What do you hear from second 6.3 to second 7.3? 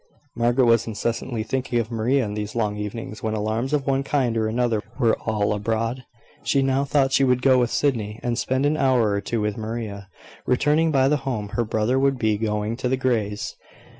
She now thought she